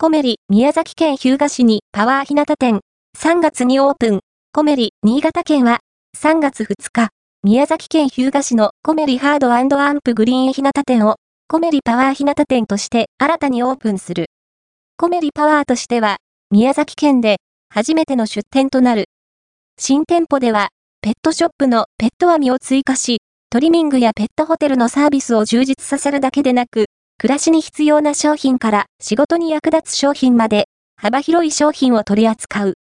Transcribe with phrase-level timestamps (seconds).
[0.00, 2.82] コメリ、宮崎県日向市にパワーひなた店、
[3.18, 4.20] 3月にオープン、
[4.52, 5.80] コメリ、新潟県は、
[6.16, 7.08] 3月2日、
[7.42, 11.16] 宮崎県日向市のコメリハードアンプグリーンひなた店を、
[11.48, 14.26] コメリパワーひなた店として新たにオープンする。
[14.96, 16.18] コメリパワーとしては、
[16.52, 17.38] 宮崎県で
[17.68, 19.06] 初めての出店となる。
[19.80, 20.68] 新店舗では、
[21.00, 23.18] ペットショップのペット網を追加し、
[23.50, 26.86] トリミングやペットホテルのサービスを充実させるだけでなく、
[27.20, 30.66] 暮らしに必要な商品から仕事に役立つ商品まで、
[30.96, 32.77] 幅広い商品を取り扱う。